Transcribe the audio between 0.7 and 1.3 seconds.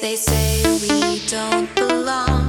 we